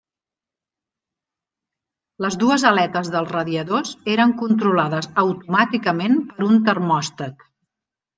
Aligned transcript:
Les 2.25 2.37
dues 2.43 2.65
aletes 2.69 3.11
dels 3.15 3.33
radiadors 3.35 3.91
eren 4.13 4.33
controlades 4.39 5.09
automàticament 5.25 6.17
per 6.33 6.47
un 6.49 6.57
termòstat. 6.71 7.45